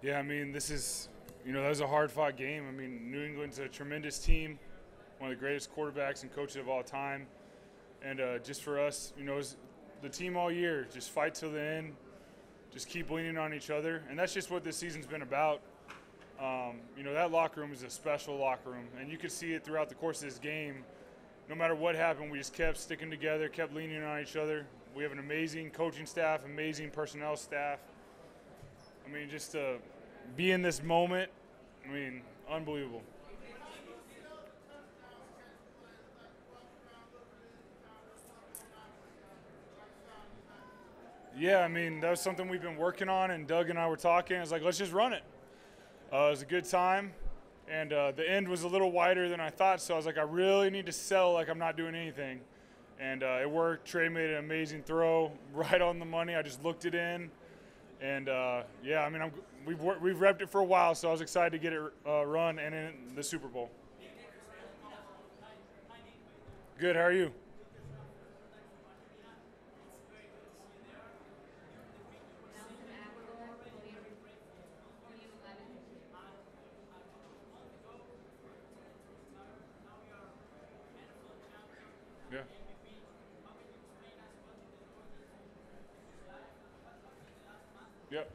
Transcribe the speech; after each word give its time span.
Yeah, 0.00 0.20
I 0.20 0.22
mean, 0.22 0.52
this 0.52 0.70
is, 0.70 1.08
you 1.44 1.52
know, 1.52 1.60
that 1.60 1.68
was 1.68 1.80
a 1.80 1.86
hard 1.86 2.12
fought 2.12 2.36
game. 2.36 2.64
I 2.68 2.70
mean, 2.70 3.10
New 3.10 3.20
England's 3.24 3.58
a 3.58 3.66
tremendous 3.66 4.20
team, 4.20 4.56
one 5.18 5.32
of 5.32 5.36
the 5.36 5.40
greatest 5.40 5.74
quarterbacks 5.74 6.22
and 6.22 6.32
coaches 6.32 6.54
of 6.54 6.68
all 6.68 6.84
time. 6.84 7.26
And 8.04 8.20
uh, 8.20 8.38
just 8.38 8.62
for 8.62 8.78
us, 8.78 9.12
you 9.18 9.24
know, 9.24 9.40
the 10.00 10.08
team 10.08 10.36
all 10.36 10.52
year, 10.52 10.86
just 10.94 11.10
fight 11.10 11.34
till 11.34 11.50
the 11.50 11.60
end, 11.60 11.94
just 12.72 12.88
keep 12.88 13.10
leaning 13.10 13.36
on 13.36 13.52
each 13.52 13.70
other. 13.70 14.04
And 14.08 14.16
that's 14.16 14.32
just 14.32 14.52
what 14.52 14.62
this 14.62 14.76
season's 14.76 15.06
been 15.06 15.22
about. 15.22 15.62
Um, 16.38 16.76
you 16.96 17.02
know, 17.02 17.12
that 17.12 17.32
locker 17.32 17.60
room 17.60 17.72
is 17.72 17.82
a 17.82 17.90
special 17.90 18.36
locker 18.36 18.70
room. 18.70 18.86
And 19.00 19.10
you 19.10 19.18
could 19.18 19.32
see 19.32 19.52
it 19.52 19.64
throughout 19.64 19.88
the 19.88 19.96
course 19.96 20.22
of 20.22 20.28
this 20.28 20.38
game. 20.38 20.84
No 21.48 21.56
matter 21.56 21.74
what 21.74 21.96
happened, 21.96 22.30
we 22.30 22.38
just 22.38 22.54
kept 22.54 22.76
sticking 22.76 23.10
together, 23.10 23.48
kept 23.48 23.74
leaning 23.74 24.04
on 24.04 24.20
each 24.20 24.36
other. 24.36 24.64
We 24.94 25.02
have 25.02 25.10
an 25.10 25.18
amazing 25.18 25.70
coaching 25.70 26.06
staff, 26.06 26.44
amazing 26.44 26.90
personnel 26.90 27.36
staff. 27.36 27.80
I 29.04 29.10
mean, 29.12 29.28
just 29.28 29.52
to 29.52 29.78
be 30.36 30.52
in 30.52 30.62
this 30.62 30.82
moment, 30.82 31.30
I 31.88 31.92
mean, 31.92 32.22
unbelievable. 32.50 33.02
Yeah, 41.36 41.60
I 41.60 41.68
mean, 41.68 42.00
that 42.00 42.10
was 42.10 42.20
something 42.20 42.48
we've 42.48 42.62
been 42.62 42.76
working 42.76 43.08
on, 43.08 43.30
and 43.30 43.46
Doug 43.46 43.70
and 43.70 43.78
I 43.78 43.86
were 43.88 43.96
talking. 43.96 44.38
I 44.38 44.40
was 44.40 44.50
like, 44.50 44.62
let's 44.62 44.78
just 44.78 44.92
run 44.92 45.12
it. 45.12 45.22
Uh, 46.12 46.26
it 46.26 46.30
was 46.30 46.42
a 46.42 46.46
good 46.46 46.64
time, 46.64 47.12
and 47.68 47.92
uh, 47.92 48.10
the 48.10 48.28
end 48.28 48.48
was 48.48 48.64
a 48.64 48.68
little 48.68 48.90
wider 48.90 49.28
than 49.28 49.38
I 49.38 49.50
thought, 49.50 49.80
so 49.80 49.94
I 49.94 49.96
was 49.96 50.06
like, 50.06 50.18
I 50.18 50.22
really 50.22 50.68
need 50.68 50.86
to 50.86 50.92
sell 50.92 51.34
like 51.34 51.48
I'm 51.48 51.58
not 51.58 51.76
doing 51.76 51.94
anything. 51.94 52.40
And 52.98 53.22
uh, 53.22 53.38
it 53.40 53.48
worked. 53.48 53.86
Trey 53.86 54.08
made 54.08 54.30
an 54.30 54.38
amazing 54.38 54.82
throw 54.82 55.30
right 55.52 55.80
on 55.80 56.00
the 56.00 56.04
money. 56.04 56.34
I 56.34 56.42
just 56.42 56.64
looked 56.64 56.84
it 56.84 56.96
in 56.96 57.30
and 58.00 58.28
uh, 58.28 58.62
yeah, 58.82 59.02
I 59.02 59.10
mean, 59.10 59.22
I'm, 59.22 59.32
we've 59.66 59.80
we've 59.80 60.16
repped 60.16 60.40
it 60.40 60.50
for 60.50 60.60
a 60.60 60.64
while, 60.64 60.94
so 60.94 61.08
I 61.08 61.12
was 61.12 61.20
excited 61.20 61.50
to 61.50 61.58
get 61.58 61.72
it 61.72 61.82
uh, 62.06 62.24
run 62.24 62.58
and 62.58 62.74
in 62.74 62.92
the 63.14 63.22
Super 63.22 63.48
Bowl. 63.48 63.70
Good. 66.78 66.94
How 66.94 67.02
are 67.02 67.12
you? 67.12 67.32
Yep. 88.10 88.30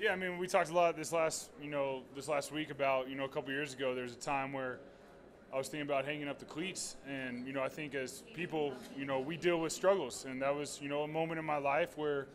Yeah, 0.00 0.12
I 0.12 0.16
mean, 0.16 0.38
we 0.38 0.46
talked 0.46 0.70
a 0.70 0.74
lot 0.74 0.96
this 0.96 1.12
last, 1.12 1.50
you 1.62 1.68
know, 1.68 2.00
this 2.16 2.28
last 2.28 2.50
week 2.50 2.70
about, 2.70 3.10
you 3.10 3.14
know, 3.14 3.24
a 3.24 3.28
couple 3.28 3.52
years 3.52 3.74
ago. 3.74 3.94
There's 3.94 4.14
a 4.14 4.18
time 4.18 4.54
where 4.54 4.78
I 5.52 5.58
was 5.58 5.68
thinking 5.68 5.86
about 5.86 6.06
hanging 6.06 6.28
up 6.28 6.38
the 6.38 6.46
cleats, 6.46 6.96
and 7.06 7.46
you 7.46 7.52
know, 7.52 7.62
I 7.62 7.68
think 7.68 7.94
as 7.94 8.22
people, 8.32 8.72
you 8.96 9.04
know, 9.04 9.20
we 9.20 9.36
deal 9.36 9.60
with 9.60 9.74
struggles, 9.74 10.24
and 10.24 10.40
that 10.40 10.54
was, 10.54 10.78
you 10.80 10.88
know, 10.88 11.02
a 11.02 11.08
moment 11.08 11.38
in 11.38 11.44
my 11.44 11.58
life 11.58 11.98
where, 11.98 12.26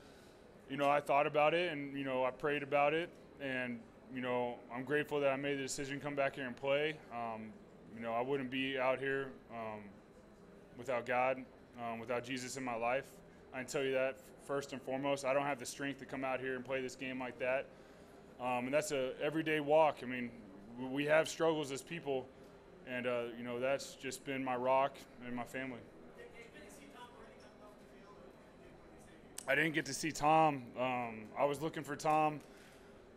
you 0.70 0.78
know, 0.78 0.88
I 0.88 1.00
thought 1.00 1.26
about 1.26 1.56
it, 1.56 1.72
and 1.72 1.98
you 1.98 2.04
know, 2.04 2.23
I 2.26 2.30
prayed 2.30 2.62
about 2.62 2.94
it, 2.94 3.10
and 3.42 3.80
you 4.14 4.22
know, 4.22 4.56
I'm 4.72 4.84
grateful 4.84 5.20
that 5.22 5.32
I 5.32 5.36
made 5.36 5.58
the 5.58 5.64
decision 5.64 5.98
to 5.98 6.04
come 6.06 6.16
back 6.16 6.36
here 6.36 6.46
and 6.46 6.56
play. 6.56 6.96
Um, 7.12 7.52
you 7.96 8.04
know, 8.04 8.14
I 8.14 8.22
wouldn't 8.22 8.52
be 8.52 8.78
out 8.78 9.00
here 9.00 9.30
um, 9.52 9.82
without 10.78 11.08
God, 11.08 11.44
um, 11.82 11.98
without 11.98 12.23
Jesus 12.23 12.56
in 12.56 12.64
my 12.64 12.76
life. 12.76 13.06
I 13.52 13.60
can 13.60 13.68
tell 13.68 13.84
you 13.84 13.94
that 13.94 14.18
first 14.46 14.74
and 14.74 14.82
foremost. 14.82 15.26
I 15.26 15.34
don't 15.34 15.46
have 15.46 15.60
the 15.60 15.66
strength 15.66 16.00
to 16.00 16.06
come 16.06 16.24
out 16.24 16.40
here 16.40 16.56
and 16.56 16.64
play 16.64 16.82
this 16.82 16.96
game 16.96 17.20
like 17.20 17.40
that. 17.40 17.66
Um, 18.40 18.66
and 18.66 18.74
that's 18.74 18.92
a 18.92 19.12
everyday 19.22 19.60
walk. 19.60 19.98
I 20.04 20.06
mean, 20.06 20.30
we 20.92 21.06
have 21.06 21.28
struggles 21.28 21.72
as 21.72 21.82
people, 21.82 22.28
and 22.88 23.08
uh, 23.08 23.23
you 23.38 23.44
know 23.44 23.60
that's 23.60 23.95
just 23.95 24.26
been 24.26 24.44
my 24.44 24.55
rock 24.55 24.95
and 25.26 25.36
my 25.36 25.44
family. 25.44 25.80
I 29.48 29.54
didn't 29.54 29.73
get 29.73 29.86
to 29.86 29.94
see 29.94 30.11
Tom. 30.11 30.64
Um, 30.80 31.26
I 31.38 31.45
was 31.45 31.61
looking 31.61 31.84
for 31.84 31.95
Tom. 31.95 32.39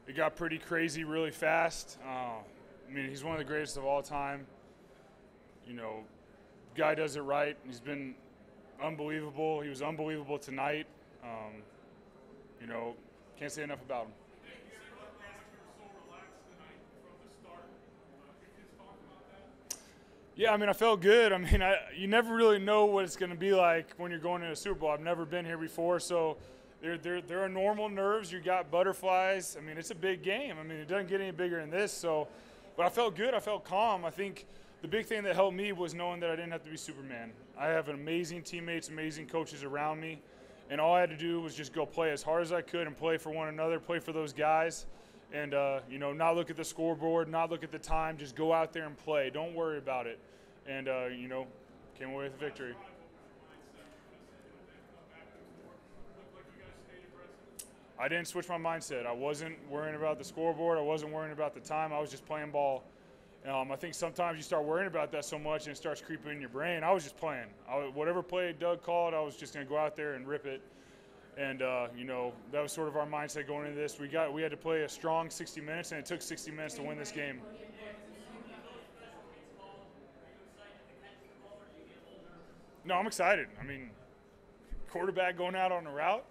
It 0.07 0.15
got 0.15 0.37
pretty 0.37 0.59
crazy 0.59 1.05
really 1.05 1.31
fast. 1.31 1.99
Uh, 2.07 2.09
I 2.09 2.93
mean, 2.93 3.09
he's 3.09 3.25
one 3.25 3.33
of 3.33 3.39
the 3.39 3.45
greatest 3.45 3.77
of 3.77 3.85
all 3.85 4.03
time. 4.03 4.47
You 5.67 5.75
know, 5.75 6.05
guy 6.75 6.95
does 6.95 7.17
it 7.17 7.23
right. 7.23 7.57
He's 7.67 7.81
been 7.81 8.15
unbelievable. 8.83 9.61
He 9.61 9.69
was 9.69 9.83
unbelievable 9.83 10.39
tonight. 10.39 10.87
Um, 11.23 11.63
you 12.61 12.67
know, 12.67 12.95
can't 13.39 13.53
say 13.53 13.63
enough 13.63 13.83
about 13.83 14.07
him. 14.07 14.13
Yeah, 20.39 20.53
I 20.53 20.57
mean, 20.57 20.69
I 20.69 20.73
felt 20.73 21.01
good. 21.01 21.33
I 21.33 21.39
mean, 21.39 21.63
I, 21.63 21.79
you 21.97 22.07
never 22.07 22.33
really 22.33 22.61
know 22.61 22.85
what 22.85 23.05
it's 23.05 23.17
going 23.17 23.31
to 23.31 23.37
be 23.37 23.53
like 23.53 23.93
when 23.97 24.13
you're 24.13 24.21
going 24.21 24.41
to 24.43 24.53
a 24.53 24.57
Super 24.57 24.79
Bowl. 24.79 24.91
I've 24.91 25.01
never 25.01 25.25
been 25.25 25.45
here 25.45 25.59
before, 25.59 25.99
so 25.99 26.37
there, 26.81 26.97
there, 26.97 27.21
there 27.21 27.43
are 27.43 27.49
normal 27.49 27.89
nerves. 27.89 28.31
You 28.31 28.41
got 28.41 28.71
butterflies. 28.71 29.57
I 29.59 29.65
mean, 29.65 29.77
it's 29.77 29.91
a 29.91 29.97
big 29.97 30.23
game. 30.23 30.55
I 30.61 30.63
mean, 30.63 30.79
it 30.79 30.87
doesn't 30.87 31.09
get 31.09 31.21
any 31.21 31.33
bigger 31.33 31.61
than 31.61 31.71
this. 31.71 31.93
So, 31.93 32.29
but 32.77 32.87
I 32.87 32.89
felt 32.89 33.17
good. 33.17 33.35
I 33.35 33.41
felt 33.41 33.65
calm. 33.65 34.05
I 34.05 34.11
think 34.11 34.47
the 34.81 34.87
big 34.87 35.07
thing 35.07 35.25
that 35.25 35.35
helped 35.35 35.57
me 35.57 35.73
was 35.73 35.93
knowing 35.93 36.21
that 36.21 36.31
I 36.31 36.37
didn't 36.37 36.53
have 36.53 36.63
to 36.63 36.71
be 36.71 36.77
Superman. 36.77 37.33
I 37.59 37.67
have 37.67 37.89
amazing 37.89 38.43
teammates, 38.43 38.91
amazing 38.91 39.27
coaches 39.27 39.65
around 39.65 40.01
me 40.01 40.21
and 40.71 40.81
all 40.81 40.95
I 40.95 41.01
had 41.01 41.11
to 41.11 41.17
do 41.17 41.41
was 41.41 41.55
just 41.55 41.73
go 41.73 41.87
play 41.87 42.11
as 42.11 42.23
hard 42.23 42.43
as 42.43 42.53
I 42.53 42.61
could 42.61 42.87
and 42.87 42.97
play 42.97 43.17
for 43.17 43.31
one 43.31 43.49
another, 43.49 43.79
play 43.79 43.99
for 43.99 44.13
those 44.13 44.33
guys, 44.33 44.87
and 45.33 45.55
uh, 45.55 45.81
you 45.91 45.99
know, 45.99 46.13
not 46.13 46.37
look 46.37 46.51
at 46.51 46.57
the 46.57 46.65
scoreboard, 46.65 47.29
not 47.29 47.51
look 47.51 47.63
at 47.63 47.73
the 47.73 47.79
time, 47.79 48.17
just 48.17 48.35
go 48.35 48.53
out 48.53 48.73
there 48.73 48.87
and 48.87 48.97
play. 48.97 49.31
Don't 49.31 49.55
worry 49.55 49.79
about 49.79 50.07
it, 50.07 50.19
and 50.67 50.89
uh, 50.89 51.07
you 51.07 51.29
know, 51.29 51.47
came 51.99 52.11
away 52.11 52.25
with 52.25 52.35
a 52.35 52.39
victory. 52.39 52.75
I 58.01 58.07
didn't 58.07 58.29
switch 58.29 58.49
my 58.49 58.59
mindset. 58.59 59.07
I 59.07 59.13
wasn't 59.13 59.57
worrying 59.69 59.97
about 59.97 60.19
the 60.19 60.25
scoreboard. 60.25 60.79
I 60.79 60.83
wasn't 60.83 61.13
worrying 61.13 61.33
about 61.33 61.53
the 61.53 61.61
time. 61.61 61.93
I 61.93 61.99
was 61.99 62.11
just 62.11 62.25
playing 62.27 62.53
ball 62.53 62.85
um, 63.49 63.71
I 63.71 63.77
think 63.77 63.95
sometimes 63.95 64.37
you 64.37 64.43
start 64.43 64.65
worrying 64.65 64.89
about 64.89 65.13
that 65.13 65.25
so 65.25 65.39
much 65.39 65.67
and 65.67 65.75
it 65.75 65.77
starts 65.77 66.01
creeping 66.01 66.33
in 66.33 66.41
your 66.41 66.51
brain. 66.51 66.83
I 66.83 66.93
was 66.93 67.05
just 67.05 67.17
playing. 67.17 67.47
I, 67.69 67.75
whatever 67.95 68.23
play 68.23 68.55
Doug 68.59 68.83
called, 68.83 69.15
I 69.15 69.21
was 69.21 69.37
just 69.37 69.55
going 69.55 69.65
to 69.65 69.71
go 69.71 69.79
out 69.79 69.97
there 69.97 70.15
and 70.15 70.27
rip 70.27 70.47
it. 70.47 70.61
And 71.37 71.63
uh, 71.63 71.87
you 71.97 72.05
know 72.05 72.33
that 72.51 72.61
was 72.61 72.73
sort 72.73 72.89
of 72.89 72.97
our 72.97 73.07
mindset 73.07 73.47
going 73.47 73.69
into 73.69 73.79
this. 73.79 74.01
We 74.01 74.09
got 74.09 74.33
we 74.33 74.43
had 74.43 74.51
to 74.51 74.57
play 74.57 74.83
a 74.83 74.89
strong 74.89 75.31
60 75.31 75.61
minutes, 75.61 75.93
and 75.93 76.01
it 76.01 76.05
took 76.05 76.21
60 76.21 76.51
minutes 76.51 76.75
to 76.75 76.83
win 76.83 76.99
this 76.99 77.13
game. 77.13 77.41
No, 82.85 82.95
I'm 82.95 83.07
excited. 83.07 83.47
I 83.61 83.65
mean, 83.65 83.91
quarterback 84.91 85.37
going 85.37 85.55
out 85.55 85.71
on 85.71 85.87
a 85.87 85.93
route. 85.93 86.25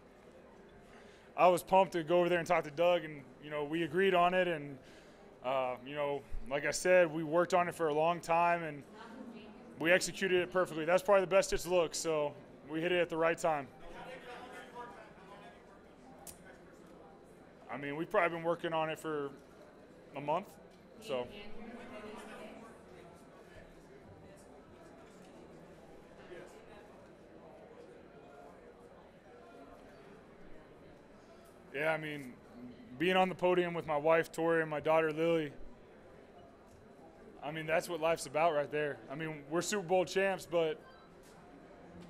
I 1.37 1.47
was 1.47 1.63
pumped 1.63 1.93
to 1.93 2.03
go 2.03 2.19
over 2.19 2.29
there 2.29 2.39
and 2.39 2.47
talk 2.47 2.63
to 2.65 2.71
Doug, 2.71 3.05
and 3.05 3.21
you 3.43 3.49
know 3.49 3.63
we 3.63 3.83
agreed 3.83 4.13
on 4.13 4.33
it, 4.33 4.47
and 4.49 4.77
uh, 5.43 5.75
you 5.85 5.95
know, 5.95 6.21
like 6.49 6.65
I 6.65 6.71
said, 6.71 7.11
we 7.11 7.23
worked 7.23 7.53
on 7.53 7.67
it 7.67 7.75
for 7.75 7.87
a 7.87 7.93
long 7.93 8.19
time 8.19 8.63
and 8.63 8.83
we 9.79 9.91
executed 9.91 10.41
it 10.41 10.51
perfectly. 10.51 10.85
That's 10.85 11.03
probably 11.03 11.21
the 11.21 11.27
best 11.27 11.53
it's 11.53 11.67
looked, 11.67 11.95
so 11.95 12.33
we 12.69 12.81
hit 12.81 12.91
it 12.91 12.99
at 12.99 13.09
the 13.09 13.17
right 13.17 13.37
time. 13.37 13.67
I 17.71 17.77
mean, 17.77 17.95
we've 17.95 18.09
probably 18.09 18.37
been 18.37 18.45
working 18.45 18.73
on 18.73 18.89
it 18.89 18.99
for 18.99 19.29
a 20.15 20.21
month, 20.21 20.47
so. 21.05 21.27
Yeah, 31.77 31.91
I 31.91 31.97
mean, 31.97 32.33
being 32.97 33.15
on 33.15 33.29
the 33.29 33.35
podium 33.35 33.75
with 33.75 33.85
my 33.85 33.97
wife 33.97 34.31
Tori 34.31 34.61
and 34.61 34.69
my 34.69 34.79
daughter 34.79 35.13
Lily. 35.13 35.51
I 37.43 37.51
mean, 37.51 37.67
that's 37.67 37.87
what 37.87 38.01
life's 38.01 38.25
about 38.25 38.55
right 38.55 38.71
there. 38.71 38.97
I 39.11 39.15
mean, 39.15 39.43
we're 39.51 39.61
Super 39.61 39.87
Bowl 39.87 40.03
champs, 40.03 40.47
but 40.49 40.81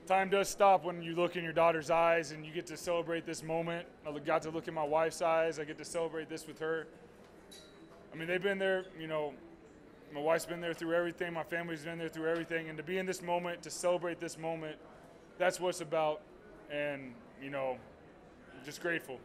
time 0.06 0.30
does 0.30 0.48
stop 0.48 0.86
when 0.86 1.02
you 1.02 1.16
look 1.16 1.36
in 1.36 1.44
your 1.44 1.52
daughter's 1.52 1.90
eyes 1.90 2.32
and 2.32 2.46
you 2.46 2.54
get 2.54 2.66
to 2.68 2.78
celebrate 2.78 3.26
this 3.26 3.44
moment. 3.44 3.86
I 4.08 4.18
got 4.20 4.42
to 4.44 4.52
look 4.52 4.70
in 4.70 4.74
my 4.74 4.86
wife's 4.86 5.22
eyes. 5.22 5.60
I 5.60 5.66
get 5.66 5.78
to 5.80 5.86
celebrate 5.86 6.30
this 6.30 6.48
with 6.48 6.60
her. 6.60 6.88
I 8.14 8.16
mean, 8.16 8.30
they've 8.30 8.42
been 8.42 8.60
there, 8.60 8.86
you 8.98 9.08
know, 9.08 9.34
my 10.14 10.22
wife's 10.22 10.46
been 10.46 10.62
there 10.62 10.74
through 10.74 10.94
everything. 10.94 11.34
My 11.34 11.44
family's 11.44 11.84
been 11.84 11.98
there 11.98 12.08
through 12.08 12.32
everything. 12.32 12.70
And 12.70 12.78
to 12.78 12.84
be 12.84 13.00
in 13.00 13.06
this 13.06 13.22
moment, 13.22 13.64
to 13.64 13.70
celebrate 13.70 14.22
this 14.22 14.38
moment, 14.38 14.78
that's 15.38 15.60
what's 15.60 15.82
about. 15.82 16.22
And, 16.72 17.14
you 17.44 17.50
know, 17.50 17.78
just 18.64 18.82
grateful. 18.82 19.20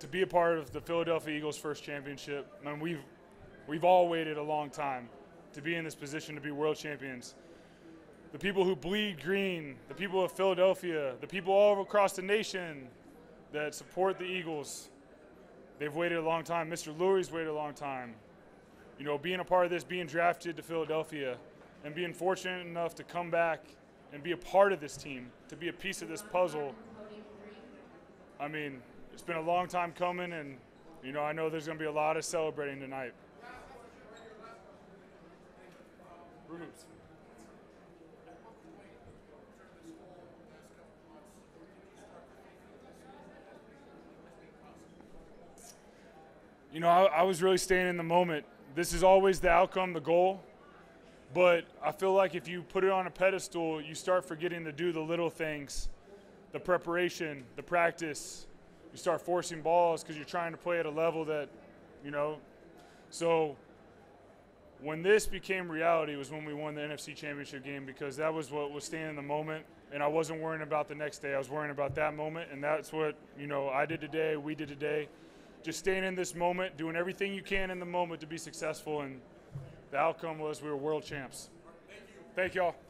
To 0.00 0.08
be 0.08 0.22
a 0.22 0.26
part 0.26 0.58
of 0.58 0.72
the 0.72 0.80
Philadelphia 0.80 1.36
Eagles' 1.36 1.56
first 1.56 1.84
championship. 1.84 2.46
I 2.66 2.70
mean, 2.70 2.80
we've 2.80 3.02
we've 3.66 3.84
all 3.84 4.08
waited 4.08 4.36
a 4.36 4.42
long 4.42 4.70
time 4.70 5.08
to 5.52 5.62
be 5.62 5.76
in 5.76 5.84
this 5.84 5.94
position 5.94 6.34
to 6.34 6.40
be 6.40 6.50
world 6.50 6.76
champions. 6.76 7.34
The 8.32 8.38
people 8.38 8.64
who 8.64 8.76
bleed 8.76 9.22
green, 9.22 9.76
the 9.88 9.94
people 9.94 10.24
of 10.24 10.32
Philadelphia, 10.32 11.14
the 11.20 11.26
people 11.26 11.52
all 11.52 11.80
across 11.82 12.12
the 12.12 12.22
nation 12.22 12.88
that 13.52 13.74
support 13.74 14.18
the 14.18 14.24
Eagles, 14.24 14.90
they've 15.78 15.94
waited 15.94 16.18
a 16.18 16.22
long 16.22 16.44
time. 16.44 16.70
Mr. 16.70 16.96
Lurie's 16.96 17.32
waited 17.32 17.48
a 17.48 17.54
long 17.54 17.74
time. 17.74 18.14
You 18.98 19.04
know, 19.04 19.18
being 19.18 19.40
a 19.40 19.44
part 19.44 19.64
of 19.64 19.70
this, 19.70 19.82
being 19.82 20.06
drafted 20.06 20.56
to 20.56 20.62
Philadelphia, 20.62 21.36
and 21.84 21.94
being 21.94 22.12
fortunate 22.12 22.66
enough 22.66 22.94
to 22.96 23.02
come 23.02 23.30
back 23.30 23.64
and 24.12 24.22
be 24.22 24.32
a 24.32 24.36
part 24.36 24.72
of 24.72 24.80
this 24.80 24.96
team, 24.96 25.30
to 25.48 25.56
be 25.56 25.68
a 25.68 25.72
piece 25.72 26.02
of 26.02 26.08
this 26.08 26.22
puzzle. 26.22 26.74
I 28.38 28.48
mean, 28.48 28.82
it's 29.20 29.26
been 29.26 29.36
a 29.36 29.42
long 29.42 29.68
time 29.68 29.92
coming, 29.92 30.32
and 30.32 30.56
you 31.04 31.12
know, 31.12 31.20
I 31.20 31.32
know 31.32 31.50
there's 31.50 31.66
going 31.66 31.76
to 31.76 31.82
be 31.82 31.86
a 31.86 31.92
lot 31.92 32.16
of 32.16 32.24
celebrating 32.24 32.80
tonight. 32.80 33.12
You 46.72 46.80
know, 46.80 46.88
I, 46.88 47.04
I 47.04 47.22
was 47.22 47.42
really 47.42 47.58
staying 47.58 47.88
in 47.88 47.98
the 47.98 48.02
moment. 48.02 48.46
This 48.74 48.94
is 48.94 49.02
always 49.04 49.38
the 49.38 49.50
outcome, 49.50 49.92
the 49.92 50.00
goal. 50.00 50.40
But 51.34 51.66
I 51.84 51.92
feel 51.92 52.14
like 52.14 52.34
if 52.34 52.48
you 52.48 52.62
put 52.62 52.84
it 52.84 52.90
on 52.90 53.06
a 53.06 53.10
pedestal, 53.10 53.82
you 53.82 53.94
start 53.94 54.24
forgetting 54.24 54.64
to 54.64 54.72
do 54.72 54.92
the 54.92 55.00
little 55.00 55.28
things 55.28 55.90
the 56.52 56.58
preparation, 56.58 57.44
the 57.56 57.62
practice. 57.62 58.46
You 58.92 58.98
start 58.98 59.20
forcing 59.20 59.62
balls 59.62 60.02
because 60.02 60.16
you're 60.16 60.24
trying 60.24 60.52
to 60.52 60.58
play 60.58 60.78
at 60.78 60.86
a 60.86 60.90
level 60.90 61.24
that, 61.26 61.48
you 62.04 62.10
know. 62.10 62.38
So 63.10 63.56
when 64.82 65.02
this 65.02 65.26
became 65.26 65.70
reality 65.70 66.16
was 66.16 66.30
when 66.30 66.44
we 66.44 66.54
won 66.54 66.74
the 66.74 66.80
NFC 66.80 67.14
Championship 67.14 67.64
game 67.64 67.84
because 67.84 68.16
that 68.16 68.32
was 68.32 68.50
what 68.50 68.72
was 68.72 68.84
staying 68.84 69.10
in 69.10 69.16
the 69.16 69.22
moment. 69.22 69.64
And 69.92 70.02
I 70.02 70.06
wasn't 70.06 70.40
worrying 70.40 70.62
about 70.62 70.88
the 70.88 70.94
next 70.94 71.18
day. 71.18 71.34
I 71.34 71.38
was 71.38 71.50
worrying 71.50 71.72
about 71.72 71.94
that 71.96 72.14
moment. 72.14 72.50
And 72.52 72.62
that's 72.62 72.92
what, 72.92 73.16
you 73.38 73.46
know, 73.46 73.68
I 73.68 73.86
did 73.86 74.00
today, 74.00 74.36
we 74.36 74.54
did 74.54 74.68
today. 74.68 75.08
Just 75.62 75.80
staying 75.80 76.04
in 76.04 76.14
this 76.14 76.34
moment, 76.34 76.76
doing 76.76 76.96
everything 76.96 77.34
you 77.34 77.42
can 77.42 77.70
in 77.70 77.80
the 77.80 77.86
moment 77.86 78.20
to 78.20 78.26
be 78.26 78.38
successful. 78.38 79.02
And 79.02 79.20
the 79.90 79.98
outcome 79.98 80.38
was 80.38 80.62
we 80.62 80.70
were 80.70 80.76
world 80.76 81.04
champs. 81.04 81.50
Thank 81.88 82.00
you. 82.08 82.24
Thank 82.34 82.54
y'all. 82.54 82.89